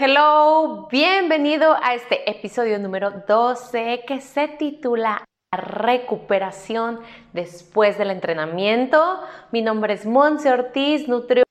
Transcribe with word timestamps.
Hello, 0.00 0.88
bienvenido 0.90 1.76
a 1.80 1.94
este 1.94 2.28
episodio 2.28 2.78
número 2.80 3.22
12 3.28 4.02
que 4.06 4.20
se 4.20 4.48
titula 4.48 5.24
Recuperación 5.52 7.00
después 7.32 7.96
del 7.96 8.10
entrenamiento. 8.10 9.20
Mi 9.52 9.62
nombre 9.62 9.94
es 9.94 10.04
Monse 10.04 10.50
Ortiz, 10.50 11.06
nutrióloga 11.06 11.43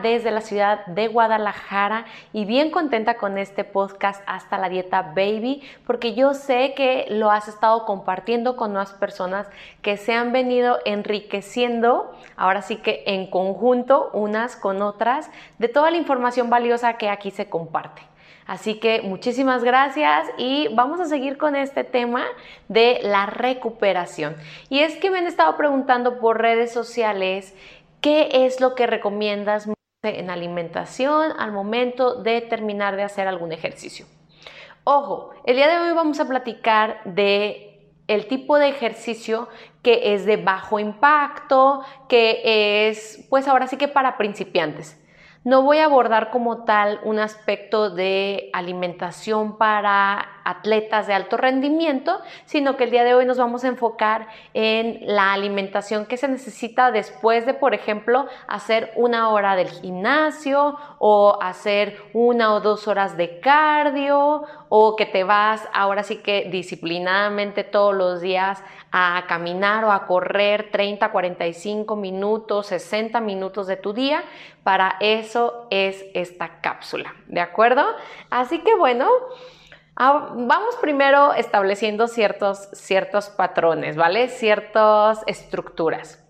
desde 0.00 0.30
la 0.30 0.40
ciudad 0.40 0.86
de 0.86 1.08
Guadalajara 1.08 2.06
y 2.32 2.46
bien 2.46 2.70
contenta 2.70 3.18
con 3.18 3.36
este 3.36 3.64
podcast 3.64 4.22
hasta 4.26 4.56
la 4.56 4.70
dieta 4.70 5.02
baby 5.14 5.62
porque 5.86 6.14
yo 6.14 6.32
sé 6.32 6.72
que 6.74 7.04
lo 7.10 7.30
has 7.30 7.48
estado 7.48 7.84
compartiendo 7.84 8.56
con 8.56 8.72
más 8.72 8.94
personas 8.94 9.46
que 9.82 9.98
se 9.98 10.14
han 10.14 10.32
venido 10.32 10.78
enriqueciendo 10.86 12.16
ahora 12.34 12.62
sí 12.62 12.76
que 12.76 13.04
en 13.06 13.26
conjunto 13.26 14.08
unas 14.14 14.56
con 14.56 14.80
otras 14.80 15.30
de 15.58 15.68
toda 15.68 15.90
la 15.90 15.98
información 15.98 16.48
valiosa 16.48 16.94
que 16.94 17.10
aquí 17.10 17.30
se 17.30 17.50
comparte. 17.50 18.00
Así 18.46 18.80
que 18.80 19.02
muchísimas 19.02 19.62
gracias 19.62 20.28
y 20.36 20.68
vamos 20.74 21.00
a 21.00 21.04
seguir 21.04 21.38
con 21.38 21.54
este 21.54 21.84
tema 21.84 22.24
de 22.68 22.98
la 23.02 23.26
recuperación. 23.26 24.36
Y 24.68 24.80
es 24.80 24.96
que 24.96 25.10
me 25.10 25.18
han 25.18 25.26
estado 25.26 25.56
preguntando 25.56 26.18
por 26.18 26.40
redes 26.40 26.72
sociales 26.72 27.54
¿Qué 28.02 28.28
es 28.32 28.60
lo 28.60 28.74
que 28.74 28.88
recomiendas 28.88 29.68
en 30.02 30.28
alimentación 30.28 31.32
al 31.38 31.52
momento 31.52 32.16
de 32.20 32.40
terminar 32.40 32.96
de 32.96 33.04
hacer 33.04 33.28
algún 33.28 33.52
ejercicio? 33.52 34.06
Ojo, 34.82 35.30
el 35.44 35.54
día 35.54 35.68
de 35.68 35.78
hoy 35.78 35.94
vamos 35.94 36.18
a 36.18 36.26
platicar 36.26 37.00
de 37.04 37.92
el 38.08 38.26
tipo 38.26 38.58
de 38.58 38.70
ejercicio 38.70 39.48
que 39.84 40.14
es 40.14 40.26
de 40.26 40.36
bajo 40.36 40.80
impacto, 40.80 41.84
que 42.08 42.88
es 42.88 43.24
pues 43.30 43.46
ahora 43.46 43.68
sí 43.68 43.76
que 43.76 43.86
para 43.86 44.18
principiantes. 44.18 45.00
No 45.44 45.62
voy 45.62 45.78
a 45.78 45.84
abordar 45.84 46.30
como 46.32 46.64
tal 46.64 46.98
un 47.04 47.20
aspecto 47.20 47.88
de 47.88 48.50
alimentación 48.52 49.58
para 49.58 50.31
atletas 50.44 51.06
de 51.06 51.14
alto 51.14 51.36
rendimiento, 51.36 52.20
sino 52.44 52.76
que 52.76 52.84
el 52.84 52.90
día 52.90 53.04
de 53.04 53.14
hoy 53.14 53.26
nos 53.26 53.38
vamos 53.38 53.64
a 53.64 53.68
enfocar 53.68 54.28
en 54.54 55.00
la 55.02 55.32
alimentación 55.32 56.06
que 56.06 56.16
se 56.16 56.28
necesita 56.28 56.90
después 56.90 57.46
de, 57.46 57.54
por 57.54 57.74
ejemplo, 57.74 58.26
hacer 58.46 58.92
una 58.96 59.30
hora 59.30 59.56
del 59.56 59.68
gimnasio 59.68 60.76
o 60.98 61.38
hacer 61.40 62.02
una 62.12 62.54
o 62.54 62.60
dos 62.60 62.88
horas 62.88 63.16
de 63.16 63.40
cardio 63.40 64.44
o 64.68 64.96
que 64.96 65.06
te 65.06 65.24
vas 65.24 65.68
ahora 65.72 66.02
sí 66.02 66.16
que 66.16 66.48
disciplinadamente 66.50 67.64
todos 67.64 67.94
los 67.94 68.20
días 68.20 68.62
a 68.92 69.24
caminar 69.26 69.84
o 69.84 69.90
a 69.90 70.06
correr 70.06 70.70
30, 70.70 71.10
45 71.10 71.96
minutos, 71.96 72.66
60 72.66 73.20
minutos 73.20 73.66
de 73.66 73.76
tu 73.76 73.94
día. 73.94 74.22
Para 74.62 74.96
eso 75.00 75.66
es 75.70 76.04
esta 76.14 76.60
cápsula, 76.60 77.14
¿de 77.26 77.40
acuerdo? 77.40 77.84
Así 78.30 78.58
que 78.60 78.74
bueno, 78.74 79.08
ah, 79.96 80.32
vamos 80.34 80.76
primero 80.80 81.32
estableciendo 81.34 82.08
ciertos, 82.08 82.68
ciertos 82.72 83.28
patrones, 83.30 83.96
¿vale? 83.96 84.28
Ciertas 84.28 85.22
estructuras. 85.26 86.22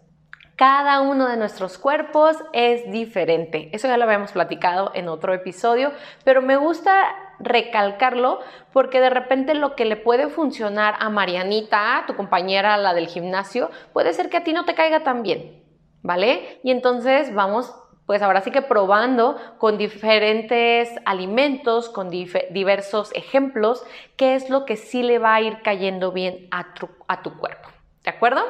Cada 0.56 1.00
uno 1.00 1.26
de 1.26 1.36
nuestros 1.36 1.78
cuerpos 1.78 2.36
es 2.52 2.88
diferente. 2.92 3.70
Eso 3.72 3.88
ya 3.88 3.96
lo 3.96 4.04
habíamos 4.04 4.32
platicado 4.32 4.92
en 4.94 5.08
otro 5.08 5.34
episodio, 5.34 5.92
pero 6.24 6.42
me 6.42 6.56
gusta 6.56 7.16
recalcarlo 7.40 8.38
porque 8.72 9.00
de 9.00 9.10
repente 9.10 9.54
lo 9.54 9.74
que 9.74 9.84
le 9.84 9.96
puede 9.96 10.28
funcionar 10.28 10.94
a 11.00 11.08
Marianita, 11.08 12.04
tu 12.06 12.14
compañera, 12.14 12.76
la 12.76 12.94
del 12.94 13.08
gimnasio, 13.08 13.70
puede 13.92 14.12
ser 14.12 14.28
que 14.28 14.36
a 14.36 14.44
ti 14.44 14.52
no 14.52 14.64
te 14.64 14.74
caiga 14.74 15.02
tan 15.02 15.22
bien, 15.22 15.64
¿vale? 16.02 16.60
Y 16.62 16.70
entonces 16.70 17.34
vamos 17.34 17.74
pues 18.06 18.20
ahora 18.22 18.40
sí 18.40 18.50
que 18.50 18.62
probando 18.62 19.36
con 19.58 19.78
diferentes 19.78 20.90
alimentos, 21.04 21.88
con 21.88 22.10
diversos 22.10 23.12
ejemplos, 23.14 23.84
qué 24.16 24.34
es 24.34 24.50
lo 24.50 24.64
que 24.64 24.76
sí 24.76 25.02
le 25.02 25.18
va 25.18 25.34
a 25.34 25.40
ir 25.40 25.62
cayendo 25.62 26.12
bien 26.12 26.48
a 26.50 26.74
tu, 26.74 27.38
cuerpo. 27.38 27.68
¿De 28.02 28.10
acuerdo? 28.10 28.42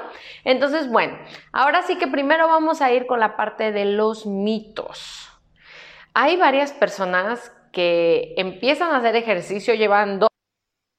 Entonces, 0.44 0.90
bueno, 0.90 1.18
ahora 1.52 1.82
sí 1.82 1.98
que 1.98 2.06
primero 2.06 2.48
vamos 2.48 2.80
a 2.80 2.90
ir 2.92 3.06
con 3.06 3.20
la 3.20 3.36
parte 3.36 3.70
de 3.70 3.84
los 3.84 4.24
mitos. 4.24 5.28
Hay 6.14 6.36
varias 6.36 6.72
personas 6.72 7.52
que 7.70 8.34
empiezan 8.38 8.92
a 8.92 8.98
hacer 8.98 9.16
ejercicio, 9.16 9.74
llevando 9.74 10.28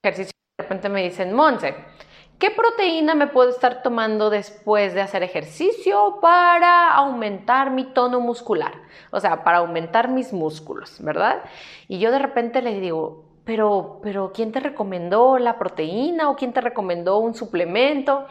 ejercicio 0.03 0.31
y 0.31 0.61
de 0.61 0.63
repente 0.63 0.89
me 0.89 1.03
dicen, 1.03 1.33
Monse, 1.33 1.75
¿qué 2.39 2.51
proteína 2.51 3.15
me 3.15 3.27
puedo 3.27 3.49
estar 3.49 3.81
tomando 3.81 4.29
después 4.29 4.93
de 4.93 5.01
hacer 5.01 5.23
ejercicio 5.23 6.19
para 6.21 6.93
aumentar 6.93 7.71
mi 7.71 7.85
tono 7.85 8.19
muscular? 8.19 8.73
O 9.11 9.19
sea, 9.19 9.43
para 9.43 9.59
aumentar 9.59 10.09
mis 10.09 10.33
músculos, 10.33 10.97
¿verdad? 11.01 11.43
Y 11.87 11.99
yo 11.99 12.11
de 12.11 12.19
repente 12.19 12.61
les 12.61 12.81
digo, 12.81 13.25
pero, 13.45 13.99
pero, 14.01 14.31
¿quién 14.33 14.51
te 14.51 14.59
recomendó 14.61 15.37
la 15.37 15.57
proteína 15.57 16.29
o 16.29 16.35
quién 16.35 16.53
te 16.53 16.61
recomendó 16.61 17.17
un 17.17 17.33
suplemento? 17.33 18.25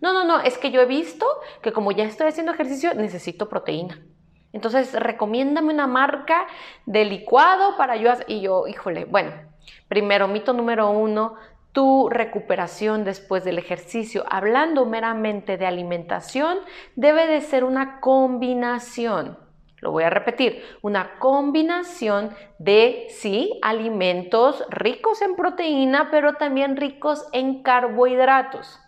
No, 0.00 0.12
no, 0.12 0.24
no, 0.24 0.40
es 0.40 0.58
que 0.58 0.70
yo 0.70 0.80
he 0.80 0.86
visto 0.86 1.26
que 1.62 1.72
como 1.72 1.90
ya 1.92 2.04
estoy 2.04 2.28
haciendo 2.28 2.52
ejercicio, 2.52 2.92
necesito 2.94 3.48
proteína. 3.48 3.98
Entonces, 4.52 4.92
recomiéndame 4.92 5.72
una 5.72 5.86
marca 5.86 6.46
de 6.86 7.04
licuado 7.04 7.76
para 7.76 7.96
yo 7.96 8.10
Y 8.26 8.40
yo, 8.40 8.66
híjole, 8.66 9.04
bueno, 9.04 9.32
primero, 9.88 10.28
mito 10.28 10.52
número 10.52 10.90
uno, 10.90 11.34
tu 11.72 12.08
recuperación 12.08 13.04
después 13.04 13.44
del 13.44 13.58
ejercicio, 13.58 14.24
hablando 14.28 14.86
meramente 14.86 15.56
de 15.56 15.66
alimentación, 15.66 16.58
debe 16.96 17.26
de 17.26 17.40
ser 17.40 17.64
una 17.64 18.00
combinación. 18.00 19.38
Lo 19.80 19.92
voy 19.92 20.02
a 20.02 20.10
repetir, 20.10 20.62
una 20.82 21.18
combinación 21.18 22.34
de, 22.58 23.06
sí, 23.10 23.58
alimentos 23.62 24.64
ricos 24.70 25.22
en 25.22 25.36
proteína, 25.36 26.10
pero 26.10 26.34
también 26.34 26.76
ricos 26.76 27.26
en 27.32 27.62
carbohidratos. 27.62 28.80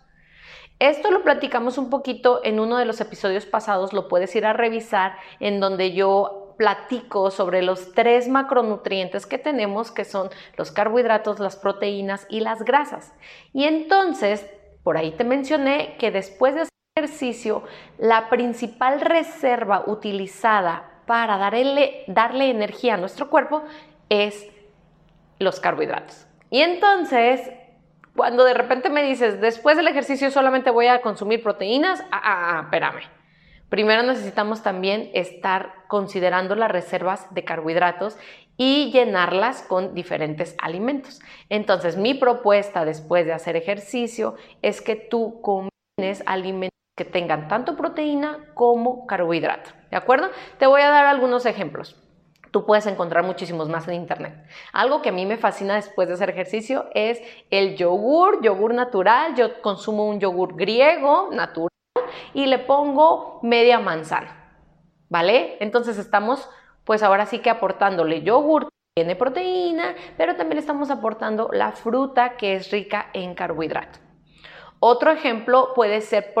Esto 0.79 1.11
lo 1.11 1.21
platicamos 1.21 1.77
un 1.77 1.91
poquito 1.91 2.41
en 2.43 2.59
uno 2.59 2.77
de 2.77 2.85
los 2.85 2.99
episodios 2.99 3.45
pasados, 3.45 3.93
lo 3.93 4.07
puedes 4.07 4.35
ir 4.35 4.47
a 4.47 4.53
revisar, 4.53 5.15
en 5.39 5.59
donde 5.59 5.93
yo 5.93 6.40
platico 6.57 7.31
sobre 7.31 7.61
los 7.61 7.93
tres 7.93 8.27
macronutrientes 8.27 9.25
que 9.25 9.37
tenemos, 9.37 9.91
que 9.91 10.05
son 10.05 10.29
los 10.57 10.71
carbohidratos, 10.71 11.39
las 11.39 11.55
proteínas 11.55 12.25
y 12.29 12.39
las 12.41 12.63
grasas. 12.63 13.13
Y 13.53 13.65
entonces, 13.65 14.45
por 14.83 14.97
ahí 14.97 15.11
te 15.11 15.23
mencioné 15.23 15.95
que 15.97 16.11
después 16.11 16.55
de 16.55 16.61
hacer 16.61 16.71
ejercicio, 16.95 17.63
la 17.97 18.29
principal 18.29 19.01
reserva 19.01 19.83
utilizada 19.87 21.01
para 21.05 21.37
darle, 21.37 22.03
darle 22.07 22.49
energía 22.49 22.95
a 22.95 22.97
nuestro 22.97 23.29
cuerpo 23.29 23.63
es 24.09 24.47
los 25.39 25.59
carbohidratos. 25.59 26.27
Y 26.49 26.61
entonces, 26.61 27.49
cuando 28.15 28.43
de 28.43 28.53
repente 28.53 28.89
me 28.89 29.03
dices, 29.03 29.39
después 29.39 29.77
del 29.77 29.87
ejercicio 29.87 30.31
solamente 30.31 30.69
voy 30.69 30.87
a 30.87 31.01
consumir 31.01 31.41
proteínas, 31.41 32.01
ah, 32.11 32.21
ah, 32.23 32.57
ah, 32.57 32.61
espérame. 32.63 33.20
Primero 33.71 34.03
necesitamos 34.03 34.63
también 34.63 35.09
estar 35.13 35.85
considerando 35.87 36.55
las 36.55 36.69
reservas 36.69 37.33
de 37.33 37.45
carbohidratos 37.45 38.17
y 38.57 38.91
llenarlas 38.91 39.61
con 39.61 39.95
diferentes 39.95 40.57
alimentos. 40.61 41.21
Entonces, 41.47 41.95
mi 41.95 42.13
propuesta 42.13 42.83
después 42.83 43.25
de 43.25 43.31
hacer 43.31 43.55
ejercicio 43.55 44.35
es 44.61 44.81
que 44.81 44.97
tú 44.97 45.39
combines 45.39 46.21
alimentos 46.25 46.77
que 46.97 47.05
tengan 47.05 47.47
tanto 47.47 47.77
proteína 47.77 48.39
como 48.55 49.07
carbohidrato. 49.07 49.69
¿De 49.89 49.95
acuerdo? 49.95 50.27
Te 50.59 50.67
voy 50.67 50.81
a 50.81 50.89
dar 50.89 51.05
algunos 51.05 51.45
ejemplos. 51.45 51.95
Tú 52.51 52.65
puedes 52.65 52.87
encontrar 52.87 53.23
muchísimos 53.23 53.69
más 53.69 53.87
en 53.87 53.93
internet. 53.93 54.35
Algo 54.73 55.01
que 55.01 55.07
a 55.07 55.13
mí 55.13 55.25
me 55.25 55.37
fascina 55.37 55.75
después 55.75 56.09
de 56.09 56.15
hacer 56.15 56.29
ejercicio 56.29 56.89
es 56.93 57.21
el 57.49 57.77
yogur, 57.77 58.43
yogur 58.43 58.73
natural. 58.73 59.33
Yo 59.35 59.61
consumo 59.61 60.09
un 60.09 60.19
yogur 60.19 60.57
griego 60.57 61.29
natural 61.31 61.70
y 62.33 62.45
le 62.45 62.59
pongo 62.59 63.39
media 63.43 63.79
manzana. 63.79 64.37
¿Vale? 65.09 65.57
Entonces 65.59 65.97
estamos 65.97 66.49
pues 66.85 67.03
ahora 67.03 67.25
sí 67.25 67.39
que 67.39 67.49
aportándole 67.49 68.23
yogur 68.23 68.69
tiene 68.95 69.15
proteína, 69.15 69.95
pero 70.17 70.35
también 70.35 70.57
estamos 70.57 70.89
aportando 70.89 71.49
la 71.53 71.71
fruta 71.71 72.37
que 72.37 72.55
es 72.55 72.71
rica 72.71 73.09
en 73.13 73.35
carbohidrato. 73.35 73.99
Otro 74.79 75.11
ejemplo 75.11 75.73
puede 75.75 76.01
ser 76.01 76.33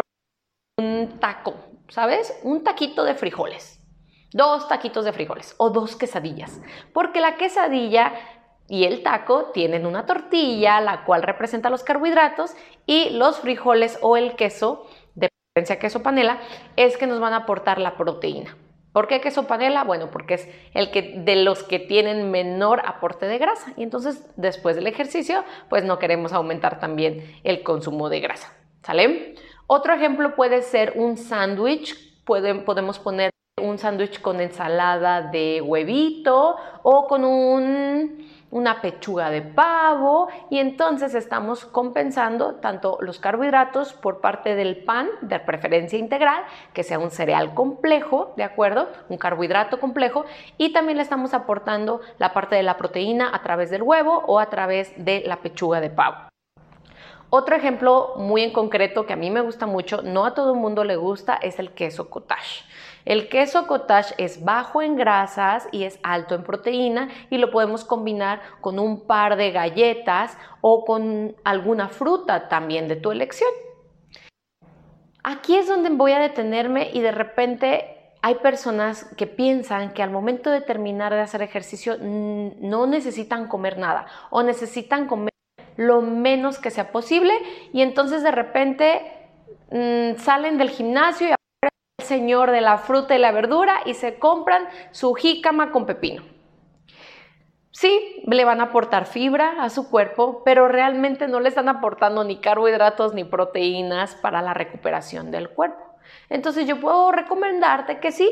un 0.79 1.19
taco, 1.19 1.53
¿sabes? 1.89 2.37
Un 2.43 2.63
taquito 2.63 3.03
de 3.03 3.15
frijoles 3.15 3.81
dos 4.33 4.67
taquitos 4.67 5.05
de 5.05 5.13
frijoles 5.13 5.55
o 5.57 5.69
dos 5.69 5.95
quesadillas, 5.95 6.61
porque 6.93 7.19
la 7.19 7.35
quesadilla 7.35 8.13
y 8.67 8.85
el 8.85 9.03
taco 9.03 9.51
tienen 9.53 9.85
una 9.85 10.05
tortilla, 10.05 10.79
la 10.79 11.03
cual 11.03 11.23
representa 11.23 11.69
los 11.69 11.83
carbohidratos, 11.83 12.55
y 12.85 13.09
los 13.09 13.39
frijoles 13.39 13.99
o 14.01 14.15
el 14.15 14.35
queso, 14.35 14.87
de 15.51 15.63
preferencia 15.63 15.79
queso 15.79 16.01
panela, 16.01 16.39
es 16.77 16.95
que 16.95 17.07
nos 17.07 17.19
van 17.19 17.33
a 17.33 17.39
aportar 17.39 17.77
la 17.77 17.97
proteína. 17.97 18.55
¿Por 18.93 19.07
qué 19.07 19.19
queso 19.19 19.47
panela? 19.47 19.83
Bueno, 19.83 20.09
porque 20.09 20.35
es 20.35 20.47
el 20.73 20.91
que 20.91 21.13
de 21.25 21.35
los 21.35 21.63
que 21.63 21.77
tienen 21.77 22.31
menor 22.31 22.81
aporte 22.85 23.25
de 23.25 23.37
grasa. 23.37 23.73
Y 23.75 23.83
entonces, 23.83 24.25
después 24.37 24.77
del 24.77 24.87
ejercicio, 24.87 25.43
pues 25.67 25.83
no 25.83 25.99
queremos 25.99 26.31
aumentar 26.31 26.79
también 26.79 27.35
el 27.43 27.63
consumo 27.63 28.07
de 28.07 28.21
grasa. 28.21 28.53
¿Sale? 28.83 29.35
Otro 29.67 29.93
ejemplo 29.93 30.35
puede 30.35 30.61
ser 30.61 30.93
un 30.95 31.17
sándwich. 31.17 32.23
Podemos 32.23 32.99
poner 32.99 33.31
un 33.61 33.77
sándwich 33.77 34.21
con 34.21 34.39
ensalada 34.39 35.21
de 35.21 35.61
huevito 35.61 36.55
o 36.83 37.07
con 37.07 37.25
un 37.25 38.25
una 38.51 38.81
pechuga 38.81 39.29
de 39.29 39.41
pavo 39.41 40.27
y 40.49 40.59
entonces 40.59 41.15
estamos 41.15 41.65
compensando 41.65 42.55
tanto 42.55 42.97
los 43.01 43.19
carbohidratos 43.19 43.93
por 43.93 44.21
parte 44.21 44.55
del 44.55 44.83
pan 44.83 45.09
de 45.21 45.39
preferencia 45.39 45.97
integral, 45.97 46.43
que 46.73 46.83
sea 46.83 46.99
un 46.99 47.11
cereal 47.11 47.53
complejo, 47.53 48.33
¿de 48.37 48.43
acuerdo? 48.43 48.89
Un 49.09 49.17
carbohidrato 49.17 49.79
complejo 49.79 50.25
y 50.57 50.73
también 50.73 50.97
le 50.97 51.03
estamos 51.03 51.33
aportando 51.33 52.01
la 52.19 52.33
parte 52.33 52.55
de 52.55 52.63
la 52.63 52.77
proteína 52.77 53.33
a 53.33 53.41
través 53.41 53.69
del 53.69 53.81
huevo 53.81 54.23
o 54.27 54.39
a 54.39 54.49
través 54.49 54.93
de 54.97 55.23
la 55.25 55.37
pechuga 55.37 55.81
de 55.81 55.89
pavo. 55.89 56.31
Otro 57.33 57.55
ejemplo 57.55 58.15
muy 58.17 58.43
en 58.43 58.51
concreto 58.51 59.05
que 59.05 59.13
a 59.13 59.15
mí 59.15 59.31
me 59.31 59.39
gusta 59.39 59.65
mucho, 59.65 60.01
no 60.01 60.25
a 60.25 60.33
todo 60.33 60.53
el 60.53 60.59
mundo 60.59 60.83
le 60.83 60.97
gusta, 60.97 61.35
es 61.35 61.59
el 61.59 61.71
queso 61.71 62.09
cottage. 62.09 62.65
El 63.05 63.29
queso 63.29 63.67
cottage 63.67 64.13
es 64.17 64.43
bajo 64.43 64.81
en 64.81 64.95
grasas 64.95 65.67
y 65.71 65.83
es 65.83 65.99
alto 66.03 66.35
en 66.35 66.43
proteína 66.43 67.09
y 67.29 67.37
lo 67.37 67.51
podemos 67.51 67.83
combinar 67.83 68.41
con 68.61 68.79
un 68.79 69.05
par 69.07 69.35
de 69.35 69.51
galletas 69.51 70.37
o 70.61 70.85
con 70.85 71.35
alguna 71.43 71.89
fruta 71.89 72.47
también 72.47 72.87
de 72.87 72.95
tu 72.95 73.11
elección. 73.11 73.49
Aquí 75.23 75.55
es 75.55 75.67
donde 75.67 75.89
voy 75.89 76.13
a 76.13 76.19
detenerme 76.19 76.89
y 76.93 77.01
de 77.01 77.11
repente 77.11 77.97
hay 78.23 78.35
personas 78.35 79.05
que 79.17 79.27
piensan 79.27 79.93
que 79.93 80.03
al 80.03 80.11
momento 80.11 80.51
de 80.51 80.61
terminar 80.61 81.13
de 81.13 81.21
hacer 81.21 81.41
ejercicio 81.41 81.97
no 81.99 82.85
necesitan 82.85 83.47
comer 83.47 83.77
nada 83.77 84.05
o 84.29 84.43
necesitan 84.43 85.07
comer 85.07 85.31
lo 85.77 86.01
menos 86.01 86.59
que 86.59 86.69
sea 86.69 86.91
posible 86.91 87.33
y 87.73 87.81
entonces 87.81 88.21
de 88.21 88.31
repente 88.31 89.01
mm, 89.71 90.17
salen 90.17 90.57
del 90.57 90.69
gimnasio 90.69 91.29
y 91.29 91.40
señor 92.11 92.51
de 92.51 92.59
la 92.59 92.77
fruta 92.77 93.15
y 93.15 93.19
la 93.19 93.31
verdura 93.31 93.83
y 93.85 93.93
se 93.93 94.19
compran 94.19 94.67
su 94.91 95.13
jícama 95.13 95.71
con 95.71 95.85
pepino. 95.85 96.23
Sí, 97.71 98.21
le 98.27 98.43
van 98.43 98.59
a 98.59 98.65
aportar 98.65 99.05
fibra 99.05 99.63
a 99.63 99.69
su 99.69 99.89
cuerpo, 99.89 100.41
pero 100.43 100.67
realmente 100.67 101.29
no 101.29 101.39
le 101.39 101.47
están 101.47 101.69
aportando 101.69 102.25
ni 102.25 102.41
carbohidratos 102.41 103.13
ni 103.13 103.23
proteínas 103.23 104.15
para 104.15 104.41
la 104.41 104.53
recuperación 104.53 105.31
del 105.31 105.51
cuerpo. 105.51 105.81
Entonces 106.27 106.67
yo 106.67 106.81
puedo 106.81 107.13
recomendarte 107.13 108.01
que 108.01 108.11
sí, 108.11 108.29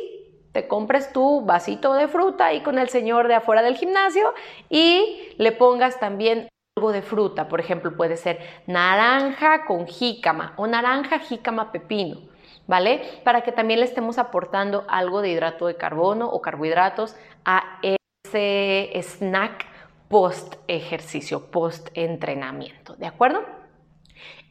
te 0.51 0.67
compres 0.67 1.13
tu 1.13 1.45
vasito 1.45 1.93
de 1.93 2.09
fruta 2.09 2.51
y 2.53 2.61
con 2.61 2.77
el 2.77 2.89
señor 2.89 3.29
de 3.29 3.35
afuera 3.35 3.61
del 3.61 3.77
gimnasio 3.77 4.33
y 4.69 5.35
le 5.37 5.53
pongas 5.53 6.01
también 6.01 6.49
algo 6.75 6.91
de 6.91 7.01
fruta. 7.01 7.47
Por 7.47 7.61
ejemplo, 7.61 7.95
puede 7.95 8.17
ser 8.17 8.39
naranja 8.67 9.63
con 9.63 9.87
jícama 9.87 10.53
o 10.57 10.67
naranja 10.67 11.19
jícama 11.19 11.71
pepino. 11.71 12.28
¿Vale? 12.69 13.01
Para 13.23 13.41
que 13.41 13.51
también 13.51 13.79
le 13.79 13.87
estemos 13.87 14.19
aportando 14.19 14.85
algo 14.87 15.21
de 15.21 15.29
hidrato 15.29 15.65
de 15.65 15.75
carbono 15.75 16.29
o 16.29 16.39
carbohidratos 16.39 17.15
a 17.43 17.79
ese 17.81 18.91
snack 19.01 19.65
post 20.07 20.55
ejercicio, 20.67 21.49
post 21.49 21.89
entrenamiento, 21.95 22.95
¿de 22.95 23.07
acuerdo? 23.07 23.41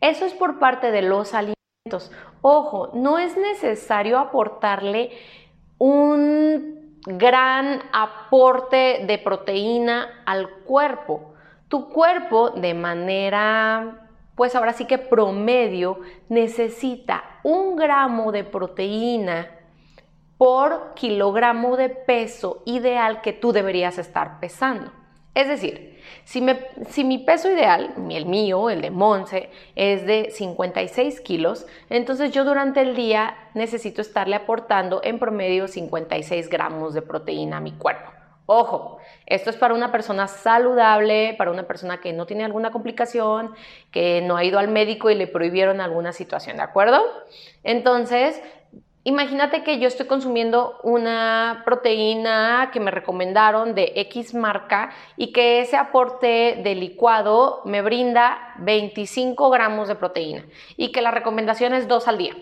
Eso 0.01 0.27
es 0.27 0.35
por 0.35 0.59
parte 0.59 0.91
de 0.91 1.03
los 1.03 1.33
alimentos. 1.33 2.11
Ojo, 2.43 2.91
no 2.93 3.21
es 3.21 3.37
necesario 3.37 4.19
aportarle 4.19 5.13
un 5.79 6.99
gran 7.07 7.81
aporte 7.93 9.05
de 9.07 9.19
proteína 9.19 10.23
al 10.27 10.51
cuerpo. 10.65 11.35
Tu 11.69 11.89
cuerpo 11.89 12.51
de 12.51 12.75
manera 12.75 14.08
pues 14.39 14.55
ahora 14.55 14.73
sí 14.73 14.85
que 14.85 14.99
promedio 14.99 15.99
necesita 16.29 17.25
un 17.43 17.75
gramo 17.75 18.31
de 18.31 18.45
proteína 18.45 19.51
por 20.37 20.95
kilogramo 20.95 21.77
de 21.77 21.89
peso 21.89 22.63
ideal 22.65 23.21
que 23.21 23.33
tú 23.33 23.51
deberías 23.51 23.99
estar 23.99 24.39
pesando. 24.39 24.93
Es 25.35 25.49
decir, 25.49 26.01
si, 26.23 26.47
si, 26.89 27.03
mi 27.03 27.19
peso 27.19 27.51
ideal, 27.51 27.95
el 28.11 28.27
mío, 28.27 28.71
el 28.71 28.81
de 28.81 28.93
Monse, 28.93 29.51
es 29.75 30.07
de 30.07 30.31
56 30.31 31.21
kilos, 31.21 31.67
entonces 31.91 32.31
yo 32.31 32.45
durante 32.45 32.81
el 32.81 32.95
día 32.95 33.37
necesito 33.55 34.01
estarle 34.01 34.37
aportando 34.37 35.01
en 35.03 35.19
promedio 35.19 35.67
56 35.67 36.49
gramos 36.49 36.95
de 36.95 37.03
proteína 37.03 37.57
a 37.57 37.61
mi 37.61 37.73
cuerpo. 37.73 38.18
Ojo, 38.51 38.97
esto 39.27 39.51
es 39.51 39.57
para 39.57 39.75
una 39.75 39.93
persona 39.93 40.27
saludable, 40.27 41.35
para 41.37 41.51
una 41.51 41.65
persona 41.65 42.01
que 42.01 42.15
no 42.15 42.25
tiene 42.25 42.47
alguna 42.47 42.71
complicación, 42.71 43.55
que 43.91 44.23
no 44.23 44.39
ha 44.39 44.45
ido 44.45 44.59
al 44.59 44.69
médico 44.69 45.11
y 45.11 45.15
le 45.15 45.27
prohibieron 45.27 45.83
alguna 45.83 46.15
situación, 46.15 46.57
¿de 46.57 46.63
acuerdo? 46.63 47.05
Entonces, 47.63 48.41
imagínate 49.05 49.65
que 49.65 49.79
yo 49.79 49.87
estoy 49.87 50.07
consumiendo 50.07 50.81
una 50.83 51.61
proteína 51.67 52.71
que 52.73 52.81
me 52.81 52.91
recomendaron 52.91 53.75
de 53.75 53.93
X 53.97 54.33
marca 54.33 54.93
y 55.19 55.31
que 55.35 55.61
ese 55.61 55.77
aporte 55.77 56.59
de 56.65 56.75
licuado 56.75 57.61
me 57.67 57.83
brinda 57.83 58.55
25 58.61 59.51
gramos 59.51 59.89
de 59.89 59.95
proteína 59.95 60.47
y 60.79 60.91
que 60.91 61.03
la 61.03 61.11
recomendación 61.11 61.75
es 61.75 61.87
dos 61.87 62.09
al 62.09 62.17
día. 62.17 62.35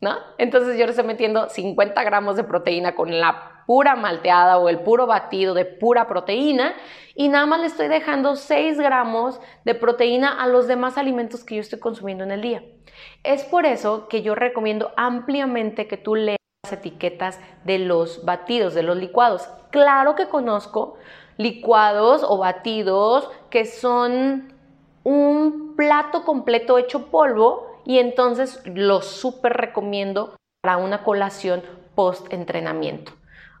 ¿No? 0.00 0.16
Entonces 0.36 0.76
yo 0.78 0.84
le 0.84 0.90
estoy 0.90 1.06
metiendo 1.06 1.48
50 1.48 2.02
gramos 2.02 2.34
de 2.34 2.42
proteína 2.42 2.96
con 2.96 3.20
la 3.20 3.57
pura 3.68 3.96
malteada 3.96 4.56
o 4.56 4.70
el 4.70 4.80
puro 4.80 5.06
batido 5.06 5.52
de 5.52 5.66
pura 5.66 6.08
proteína 6.08 6.72
y 7.14 7.28
nada 7.28 7.44
más 7.44 7.60
le 7.60 7.66
estoy 7.66 7.88
dejando 7.88 8.34
6 8.34 8.78
gramos 8.78 9.42
de 9.66 9.74
proteína 9.74 10.42
a 10.42 10.46
los 10.46 10.66
demás 10.66 10.96
alimentos 10.96 11.44
que 11.44 11.56
yo 11.56 11.60
estoy 11.60 11.78
consumiendo 11.78 12.24
en 12.24 12.30
el 12.30 12.40
día. 12.40 12.62
Es 13.24 13.44
por 13.44 13.66
eso 13.66 14.08
que 14.08 14.22
yo 14.22 14.34
recomiendo 14.34 14.92
ampliamente 14.96 15.86
que 15.86 15.98
tú 15.98 16.14
leas 16.14 16.38
las 16.64 16.72
etiquetas 16.72 17.40
de 17.64 17.78
los 17.78 18.24
batidos, 18.24 18.72
de 18.72 18.84
los 18.84 18.96
licuados. 18.96 19.46
Claro 19.68 20.14
que 20.14 20.30
conozco 20.30 20.96
licuados 21.36 22.24
o 22.26 22.38
batidos 22.38 23.28
que 23.50 23.66
son 23.66 24.54
un 25.04 25.76
plato 25.76 26.24
completo 26.24 26.78
hecho 26.78 27.10
polvo 27.10 27.66
y 27.84 27.98
entonces 27.98 28.62
los 28.64 29.04
súper 29.08 29.52
recomiendo 29.52 30.36
para 30.62 30.78
una 30.78 31.04
colación 31.04 31.62
post 31.94 32.32
entrenamiento 32.32 33.17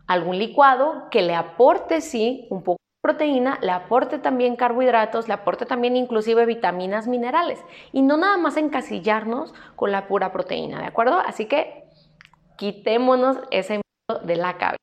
algún 0.08 0.38
licuado 0.38 1.08
que 1.10 1.22
le 1.22 1.34
aporte, 1.34 2.00
sí, 2.00 2.48
un 2.50 2.62
poco 2.62 2.78
de 2.78 3.12
proteína, 3.12 3.58
le 3.62 3.70
aporte 3.70 4.18
también 4.18 4.56
carbohidratos, 4.56 5.28
le 5.28 5.34
aporte 5.34 5.66
también 5.66 5.96
inclusive 5.96 6.46
vitaminas, 6.46 7.06
minerales. 7.06 7.60
Y 7.92 8.02
no 8.02 8.16
nada 8.16 8.38
más 8.38 8.56
encasillarnos 8.56 9.54
con 9.76 9.92
la 9.92 10.08
pura 10.08 10.32
proteína, 10.32 10.80
¿de 10.80 10.86
acuerdo? 10.86 11.20
Así 11.20 11.44
que 11.44 11.84
quitémonos 12.56 13.38
ese 13.50 13.74
miedo 13.74 14.24
de 14.24 14.36
la 14.36 14.56
cabeza. 14.56 14.78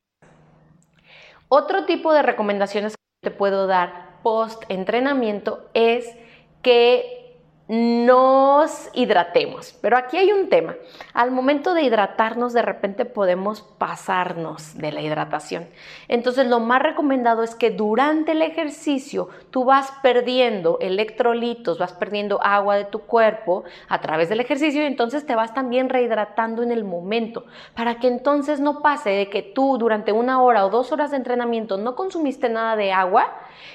Otro 1.48 1.84
tipo 1.84 2.12
de 2.12 2.22
recomendaciones 2.22 2.94
que 2.94 3.30
te 3.30 3.36
puedo 3.36 3.66
dar 3.66 4.20
post 4.22 4.62
entrenamiento 4.68 5.68
es 5.74 6.16
que 6.62 7.25
nos 7.68 8.90
hidratemos. 8.94 9.76
Pero 9.80 9.96
aquí 9.96 10.16
hay 10.16 10.30
un 10.30 10.48
tema. 10.48 10.76
Al 11.12 11.32
momento 11.32 11.74
de 11.74 11.82
hidratarnos, 11.82 12.52
de 12.52 12.62
repente 12.62 13.04
podemos 13.04 13.62
pasarnos 13.62 14.78
de 14.78 14.92
la 14.92 15.00
hidratación. 15.00 15.68
Entonces, 16.06 16.46
lo 16.46 16.60
más 16.60 16.80
recomendado 16.80 17.42
es 17.42 17.54
que 17.54 17.70
durante 17.70 18.32
el 18.32 18.42
ejercicio 18.42 19.28
tú 19.50 19.64
vas 19.64 19.92
perdiendo 20.02 20.78
electrolitos, 20.80 21.78
vas 21.78 21.92
perdiendo 21.92 22.40
agua 22.42 22.76
de 22.76 22.84
tu 22.84 23.00
cuerpo 23.00 23.64
a 23.88 24.00
través 24.00 24.28
del 24.28 24.40
ejercicio 24.40 24.82
y 24.82 24.86
entonces 24.86 25.26
te 25.26 25.34
vas 25.34 25.52
también 25.52 25.88
rehidratando 25.88 26.62
en 26.62 26.70
el 26.70 26.84
momento, 26.84 27.46
para 27.74 27.98
que 27.98 28.06
entonces 28.06 28.60
no 28.60 28.80
pase 28.80 29.10
de 29.10 29.28
que 29.28 29.42
tú 29.42 29.76
durante 29.78 30.12
una 30.12 30.40
hora 30.42 30.64
o 30.66 30.70
dos 30.70 30.92
horas 30.92 31.10
de 31.10 31.16
entrenamiento 31.16 31.76
no 31.76 31.96
consumiste 31.96 32.48
nada 32.48 32.76
de 32.76 32.92
agua 32.92 33.32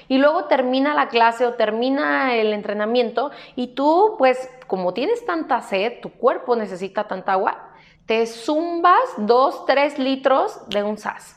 y 0.08 0.18
luego 0.18 0.44
termina 0.44 0.94
la 0.94 1.08
clase 1.08 1.44
o 1.46 1.54
termina 1.54 2.34
el 2.34 2.52
entrenamiento 2.52 3.30
y 3.56 3.68
tú 3.68 3.81
tú, 3.82 4.14
pues, 4.16 4.48
como 4.68 4.94
tienes 4.94 5.26
tanta 5.26 5.60
sed, 5.60 5.94
tu 6.02 6.12
cuerpo 6.12 6.54
necesita 6.54 7.08
tanta 7.08 7.32
agua, 7.32 7.72
te 8.06 8.28
zumbas 8.28 9.02
2, 9.16 9.66
3 9.66 9.98
litros 9.98 10.68
de 10.68 10.84
un 10.84 10.98
SAS. 10.98 11.36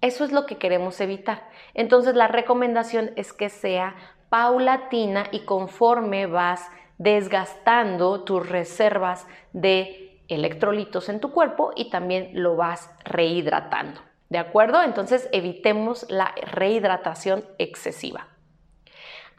Eso 0.00 0.24
es 0.24 0.32
lo 0.32 0.46
que 0.46 0.56
queremos 0.56 0.98
evitar. 1.02 1.46
Entonces, 1.74 2.14
la 2.14 2.26
recomendación 2.26 3.10
es 3.16 3.34
que 3.34 3.50
sea 3.50 3.96
paulatina 4.30 5.26
y 5.30 5.40
conforme 5.40 6.24
vas 6.24 6.66
desgastando 6.96 8.24
tus 8.24 8.48
reservas 8.48 9.26
de 9.52 10.22
electrolitos 10.28 11.10
en 11.10 11.20
tu 11.20 11.32
cuerpo 11.32 11.72
y 11.76 11.90
también 11.90 12.30
lo 12.32 12.56
vas 12.56 12.90
rehidratando. 13.04 14.00
¿De 14.30 14.38
acuerdo? 14.38 14.82
Entonces 14.82 15.28
evitemos 15.32 16.06
la 16.08 16.34
rehidratación 16.50 17.44
excesiva. 17.58 18.28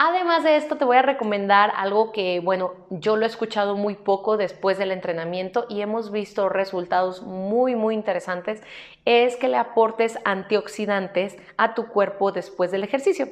Además 0.02 0.46
de 0.46 0.56
esto, 0.56 0.78
te 0.78 0.86
voy 0.86 0.96
a 0.96 1.02
recomendar 1.02 1.74
algo 1.76 2.14
que, 2.14 2.40
bueno, 2.40 2.72
yo 2.90 3.18
lo 3.18 3.26
he 3.26 3.28
escuchado 3.28 3.76
muy 3.76 3.96
poco 3.96 4.38
después 4.38 4.78
del 4.78 4.94
entrenamiento 4.94 5.66
y 5.68 5.82
hemos 5.82 6.10
visto 6.10 6.48
resultados 6.48 7.22
muy, 7.22 7.76
muy 7.76 7.96
interesantes, 7.96 8.62
es 9.04 9.36
que 9.36 9.50
le 9.50 9.58
aportes 9.58 10.18
antioxidantes 10.24 11.36
a 11.58 11.74
tu 11.74 11.90
cuerpo 11.90 12.32
después 12.32 12.72
del 12.72 12.86
ejercicio. 12.86 13.28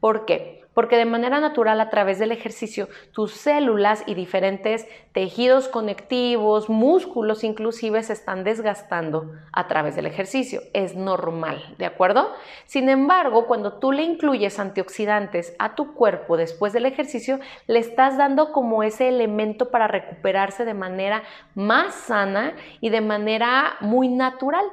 ¿Por 0.00 0.24
qué? 0.24 0.64
Porque 0.78 0.96
de 0.96 1.06
manera 1.06 1.40
natural 1.40 1.80
a 1.80 1.90
través 1.90 2.20
del 2.20 2.30
ejercicio 2.30 2.88
tus 3.10 3.32
células 3.32 4.04
y 4.06 4.14
diferentes 4.14 4.86
tejidos 5.10 5.66
conectivos, 5.66 6.70
músculos 6.70 7.42
inclusive 7.42 8.00
se 8.04 8.12
están 8.12 8.44
desgastando 8.44 9.32
a 9.52 9.66
través 9.66 9.96
del 9.96 10.06
ejercicio. 10.06 10.60
Es 10.74 10.94
normal, 10.94 11.74
¿de 11.78 11.86
acuerdo? 11.86 12.32
Sin 12.64 12.88
embargo, 12.88 13.48
cuando 13.48 13.72
tú 13.80 13.90
le 13.90 14.04
incluyes 14.04 14.60
antioxidantes 14.60 15.52
a 15.58 15.74
tu 15.74 15.94
cuerpo 15.94 16.36
después 16.36 16.72
del 16.72 16.86
ejercicio, 16.86 17.40
le 17.66 17.80
estás 17.80 18.16
dando 18.16 18.52
como 18.52 18.84
ese 18.84 19.08
elemento 19.08 19.72
para 19.72 19.88
recuperarse 19.88 20.64
de 20.64 20.74
manera 20.74 21.24
más 21.56 21.92
sana 21.92 22.54
y 22.80 22.90
de 22.90 23.00
manera 23.00 23.78
muy 23.80 24.06
natural. 24.06 24.64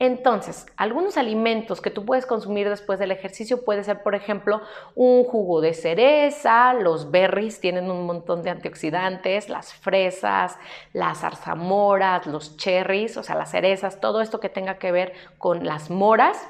Entonces, 0.00 0.66
algunos 0.76 1.16
alimentos 1.16 1.80
que 1.80 1.90
tú 1.90 2.04
puedes 2.04 2.24
consumir 2.24 2.68
después 2.68 3.00
del 3.00 3.10
ejercicio 3.10 3.64
puede 3.64 3.82
ser, 3.82 4.04
por 4.04 4.14
ejemplo, 4.14 4.60
un 4.94 5.24
jugo 5.24 5.60
de 5.60 5.74
cereza, 5.74 6.72
los 6.72 7.10
berries 7.10 7.60
tienen 7.60 7.90
un 7.90 8.06
montón 8.06 8.44
de 8.44 8.50
antioxidantes, 8.50 9.48
las 9.48 9.74
fresas, 9.74 10.56
las 10.92 11.22
zarzamoras, 11.22 12.28
los 12.28 12.56
cherries, 12.56 13.16
o 13.16 13.24
sea, 13.24 13.34
las 13.34 13.50
cerezas, 13.50 14.00
todo 14.00 14.20
esto 14.20 14.38
que 14.38 14.48
tenga 14.48 14.78
que 14.78 14.92
ver 14.92 15.14
con 15.36 15.66
las 15.66 15.90
moras. 15.90 16.46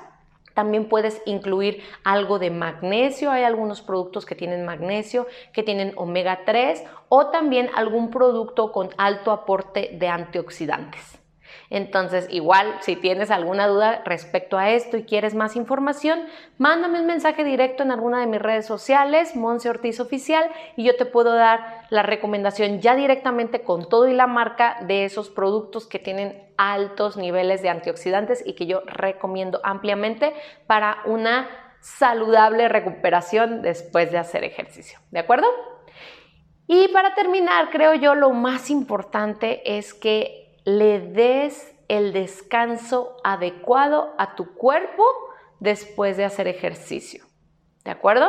También 0.52 0.86
puedes 0.88 1.22
incluir 1.24 1.82
algo 2.04 2.38
de 2.38 2.50
magnesio, 2.50 3.30
hay 3.30 3.44
algunos 3.44 3.80
productos 3.80 4.26
que 4.26 4.34
tienen 4.34 4.66
magnesio, 4.66 5.26
que 5.54 5.62
tienen 5.62 5.94
omega 5.96 6.40
3 6.44 6.84
o 7.08 7.28
también 7.28 7.70
algún 7.74 8.10
producto 8.10 8.72
con 8.72 8.90
alto 8.98 9.30
aporte 9.30 9.90
de 9.94 10.08
antioxidantes. 10.08 11.17
Entonces, 11.70 12.26
igual, 12.30 12.78
si 12.80 12.96
tienes 12.96 13.30
alguna 13.30 13.66
duda 13.66 14.02
respecto 14.04 14.56
a 14.56 14.70
esto 14.70 14.96
y 14.96 15.04
quieres 15.04 15.34
más 15.34 15.54
información, 15.54 16.20
mándame 16.56 17.00
un 17.00 17.06
mensaje 17.06 17.44
directo 17.44 17.82
en 17.82 17.90
alguna 17.90 18.20
de 18.20 18.26
mis 18.26 18.40
redes 18.40 18.64
sociales, 18.64 19.36
Monse 19.36 19.68
Ortiz 19.68 20.00
Oficial, 20.00 20.44
y 20.76 20.84
yo 20.84 20.96
te 20.96 21.04
puedo 21.04 21.34
dar 21.34 21.82
la 21.90 22.02
recomendación 22.02 22.80
ya 22.80 22.96
directamente 22.96 23.60
con 23.60 23.88
todo 23.88 24.08
y 24.08 24.14
la 24.14 24.26
marca 24.26 24.78
de 24.86 25.04
esos 25.04 25.28
productos 25.28 25.86
que 25.86 25.98
tienen 25.98 26.42
altos 26.56 27.18
niveles 27.18 27.60
de 27.60 27.68
antioxidantes 27.68 28.42
y 28.46 28.54
que 28.54 28.66
yo 28.66 28.80
recomiendo 28.86 29.60
ampliamente 29.62 30.32
para 30.66 30.98
una 31.04 31.48
saludable 31.80 32.68
recuperación 32.68 33.62
después 33.62 34.10
de 34.10 34.18
hacer 34.18 34.42
ejercicio. 34.42 34.98
¿De 35.10 35.20
acuerdo? 35.20 35.46
Y 36.66 36.88
para 36.88 37.14
terminar, 37.14 37.70
creo 37.70 37.94
yo 37.94 38.14
lo 38.14 38.30
más 38.30 38.70
importante 38.70 39.78
es 39.78 39.94
que 39.94 40.47
le 40.68 41.00
des 41.00 41.74
el 41.88 42.12
descanso 42.12 43.16
adecuado 43.24 44.12
a 44.18 44.34
tu 44.34 44.54
cuerpo 44.54 45.02
después 45.60 46.18
de 46.18 46.26
hacer 46.26 46.46
ejercicio. 46.46 47.24
¿De 47.84 47.90
acuerdo? 47.90 48.28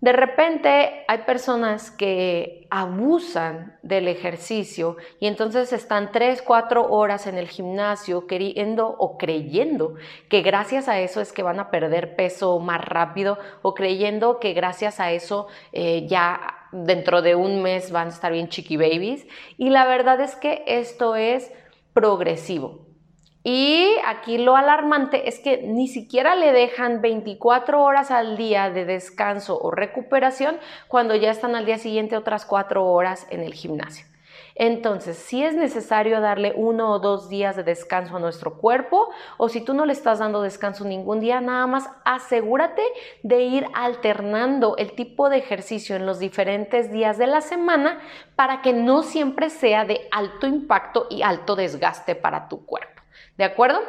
De 0.00 0.12
repente 0.12 1.04
hay 1.06 1.18
personas 1.18 1.92
que 1.92 2.66
abusan 2.70 3.78
del 3.84 4.08
ejercicio 4.08 4.96
y 5.20 5.28
entonces 5.28 5.72
están 5.72 6.10
3, 6.10 6.42
4 6.42 6.90
horas 6.90 7.28
en 7.28 7.38
el 7.38 7.46
gimnasio 7.46 8.26
queriendo 8.26 8.88
o 8.88 9.16
creyendo 9.16 9.94
que 10.28 10.42
gracias 10.42 10.88
a 10.88 10.98
eso 10.98 11.20
es 11.20 11.32
que 11.32 11.44
van 11.44 11.60
a 11.60 11.70
perder 11.70 12.16
peso 12.16 12.58
más 12.58 12.84
rápido 12.84 13.38
o 13.62 13.74
creyendo 13.74 14.40
que 14.40 14.54
gracias 14.54 14.98
a 14.98 15.12
eso 15.12 15.46
eh, 15.70 16.08
ya 16.08 16.59
dentro 16.72 17.22
de 17.22 17.34
un 17.34 17.62
mes 17.62 17.90
van 17.90 18.08
a 18.08 18.10
estar 18.10 18.32
bien 18.32 18.48
chiqui 18.48 18.76
babies. 18.76 19.26
Y 19.56 19.70
la 19.70 19.86
verdad 19.86 20.20
es 20.20 20.36
que 20.36 20.62
esto 20.66 21.16
es 21.16 21.52
progresivo. 21.92 22.86
Y 23.42 23.86
aquí 24.04 24.36
lo 24.36 24.54
alarmante 24.54 25.28
es 25.28 25.40
que 25.40 25.62
ni 25.62 25.88
siquiera 25.88 26.36
le 26.36 26.52
dejan 26.52 27.00
24 27.00 27.82
horas 27.82 28.10
al 28.10 28.36
día 28.36 28.68
de 28.68 28.84
descanso 28.84 29.58
o 29.58 29.70
recuperación 29.70 30.58
cuando 30.88 31.14
ya 31.14 31.30
están 31.30 31.54
al 31.54 31.64
día 31.64 31.78
siguiente 31.78 32.18
otras 32.18 32.44
4 32.44 32.84
horas 32.84 33.26
en 33.30 33.40
el 33.40 33.54
gimnasio. 33.54 34.04
Entonces, 34.62 35.16
si 35.16 35.42
es 35.42 35.54
necesario 35.54 36.20
darle 36.20 36.52
uno 36.54 36.90
o 36.90 36.98
dos 36.98 37.30
días 37.30 37.56
de 37.56 37.62
descanso 37.62 38.16
a 38.16 38.20
nuestro 38.20 38.58
cuerpo, 38.58 39.08
o 39.38 39.48
si 39.48 39.62
tú 39.62 39.72
no 39.72 39.86
le 39.86 39.94
estás 39.94 40.18
dando 40.18 40.42
descanso 40.42 40.84
ningún 40.84 41.18
día, 41.18 41.40
nada 41.40 41.66
más 41.66 41.88
asegúrate 42.04 42.82
de 43.22 43.40
ir 43.40 43.66
alternando 43.72 44.76
el 44.76 44.92
tipo 44.92 45.30
de 45.30 45.38
ejercicio 45.38 45.96
en 45.96 46.04
los 46.04 46.18
diferentes 46.18 46.92
días 46.92 47.16
de 47.16 47.26
la 47.26 47.40
semana 47.40 48.00
para 48.36 48.60
que 48.60 48.74
no 48.74 49.02
siempre 49.02 49.48
sea 49.48 49.86
de 49.86 50.06
alto 50.10 50.46
impacto 50.46 51.06
y 51.08 51.22
alto 51.22 51.56
desgaste 51.56 52.14
para 52.14 52.46
tu 52.46 52.66
cuerpo. 52.66 53.00
¿De 53.38 53.44
acuerdo? 53.44 53.80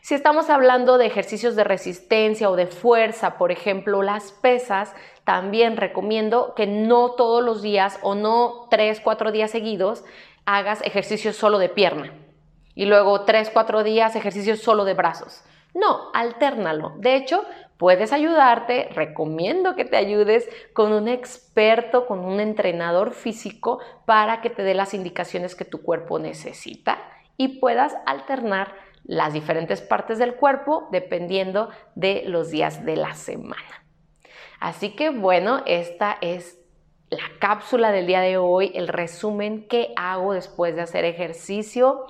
Si 0.00 0.14
estamos 0.14 0.48
hablando 0.48 0.96
de 0.96 1.06
ejercicios 1.06 1.56
de 1.56 1.64
resistencia 1.64 2.50
o 2.50 2.56
de 2.56 2.66
fuerza, 2.66 3.36
por 3.36 3.50
ejemplo, 3.50 4.02
las 4.02 4.32
pesas, 4.32 4.94
también 5.24 5.76
recomiendo 5.76 6.54
que 6.54 6.66
no 6.66 7.10
todos 7.12 7.44
los 7.44 7.62
días 7.62 7.98
o 8.02 8.14
no 8.14 8.68
tres, 8.70 9.00
cuatro 9.00 9.32
días 9.32 9.50
seguidos 9.50 10.04
hagas 10.46 10.80
ejercicios 10.82 11.36
solo 11.36 11.58
de 11.58 11.68
pierna 11.68 12.12
y 12.74 12.86
luego 12.86 13.22
tres, 13.22 13.50
cuatro 13.50 13.82
días 13.82 14.14
ejercicios 14.14 14.60
solo 14.60 14.84
de 14.84 14.94
brazos. 14.94 15.42
No, 15.74 16.10
alternalo. 16.14 16.94
De 16.96 17.16
hecho, 17.16 17.44
puedes 17.76 18.12
ayudarte, 18.12 18.88
recomiendo 18.94 19.74
que 19.74 19.84
te 19.84 19.96
ayudes 19.96 20.48
con 20.72 20.92
un 20.92 21.08
experto, 21.08 22.06
con 22.06 22.20
un 22.20 22.40
entrenador 22.40 23.12
físico 23.12 23.80
para 24.06 24.40
que 24.40 24.48
te 24.48 24.62
dé 24.62 24.74
las 24.74 24.94
indicaciones 24.94 25.54
que 25.54 25.64
tu 25.64 25.82
cuerpo 25.82 26.18
necesita 26.18 26.98
y 27.36 27.58
puedas 27.58 27.96
alternar 28.06 28.74
las 29.08 29.32
diferentes 29.32 29.80
partes 29.80 30.18
del 30.18 30.36
cuerpo 30.36 30.86
dependiendo 30.92 31.70
de 31.96 32.22
los 32.26 32.50
días 32.50 32.84
de 32.84 32.94
la 32.94 33.14
semana. 33.14 33.84
Así 34.60 34.90
que 34.90 35.10
bueno, 35.10 35.62
esta 35.66 36.18
es 36.20 36.60
la 37.08 37.24
cápsula 37.40 37.90
del 37.90 38.06
día 38.06 38.20
de 38.20 38.36
hoy, 38.36 38.70
el 38.74 38.86
resumen 38.86 39.66
que 39.66 39.94
hago 39.96 40.34
después 40.34 40.76
de 40.76 40.82
hacer 40.82 41.06
ejercicio. 41.06 42.04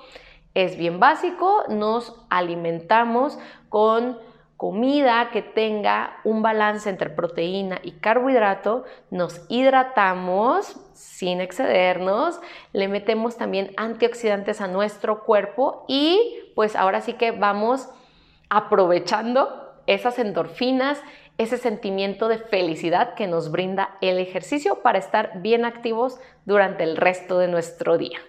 Es 0.53 0.77
bien 0.77 0.99
básico, 0.99 1.63
nos 1.69 2.15
alimentamos 2.29 3.39
con 3.69 4.19
comida 4.57 5.29
que 5.31 5.41
tenga 5.41 6.17
un 6.25 6.41
balance 6.41 6.89
entre 6.89 7.09
proteína 7.09 7.79
y 7.81 7.93
carbohidrato, 7.93 8.83
nos 9.09 9.45
hidratamos 9.47 10.75
sin 10.91 11.39
excedernos, 11.39 12.41
le 12.73 12.89
metemos 12.89 13.37
también 13.37 13.71
antioxidantes 13.77 14.59
a 14.59 14.67
nuestro 14.67 15.23
cuerpo 15.23 15.85
y 15.87 16.48
pues 16.59 16.75
ahora 16.75 16.99
sí 16.99 17.13
que 17.13 17.31
vamos 17.31 17.87
aprovechando 18.49 19.71
esas 19.87 20.19
endorfinas, 20.19 21.01
ese 21.37 21.57
sentimiento 21.57 22.27
de 22.27 22.37
felicidad 22.37 23.13
que 23.13 23.27
nos 23.27 23.49
brinda 23.49 23.95
el 24.01 24.17
ejercicio 24.17 24.81
para 24.81 24.99
estar 24.99 25.39
bien 25.41 25.63
activos 25.63 26.19
durante 26.43 26.83
el 26.83 26.97
resto 26.97 27.39
de 27.39 27.47
nuestro 27.47 27.97
día. 27.97 28.19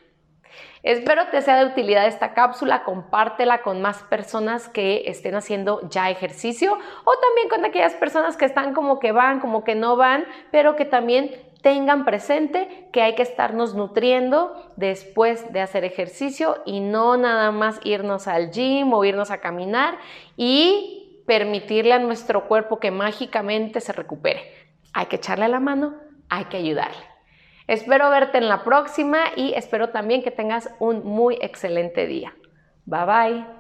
Espero 0.85 1.27
te 1.33 1.43
sea 1.43 1.59
de 1.59 1.73
utilidad 1.73 2.07
esta 2.07 2.33
cápsula, 2.33 2.85
compártela 2.85 3.63
con 3.63 3.83
más 3.83 4.05
personas 4.05 4.69
que 4.69 5.03
estén 5.07 5.35
haciendo 5.35 5.81
ya 5.91 6.09
ejercicio 6.09 6.75
o 6.75 7.13
también 7.19 7.49
con 7.49 7.65
aquellas 7.65 7.95
personas 7.95 8.37
que 8.37 8.45
están 8.45 8.75
como 8.75 9.01
que 9.01 9.11
van, 9.11 9.41
como 9.41 9.65
que 9.65 9.75
no 9.75 9.97
van, 9.97 10.25
pero 10.53 10.77
que 10.77 10.85
también 10.85 11.50
tengan 11.62 12.05
presente 12.05 12.88
que 12.93 13.02
hay 13.02 13.14
que 13.14 13.23
estarnos 13.23 13.75
nutriendo 13.75 14.73
después 14.76 15.52
de 15.52 15.61
hacer 15.61 15.85
ejercicio 15.85 16.62
y 16.64 16.81
no 16.81 17.17
nada 17.17 17.50
más 17.50 17.81
irnos 17.85 18.29
al 18.29 18.50
gym 18.50 18.93
o 18.93 19.05
irnos 19.05 19.31
a 19.31 19.38
caminar 19.38 19.99
y 20.37 21.23
permitirle 21.26 21.93
a 21.93 21.99
nuestro 21.99 22.49
cuerpo 22.49 22.81
que 22.81 22.90
mágicamente 22.90 23.81
se 23.81 23.93
recupere. 23.93 24.43
Hay 24.93 25.07
que 25.07 25.17
echarle 25.17 25.49
la 25.49 25.61
mano, 25.61 25.97
hay 26.29 26.47
que 26.47 26.57
ayudarle. 26.57 27.05
Espero 27.67 28.11
verte 28.11 28.38
en 28.38 28.49
la 28.49 28.64
próxima 28.64 29.19
y 29.37 29.55
espero 29.55 29.90
también 29.90 30.23
que 30.23 30.33
tengas 30.33 30.71
un 30.81 31.05
muy 31.05 31.38
excelente 31.40 32.07
día. 32.07 32.35
Bye 32.85 33.05
bye. 33.05 33.60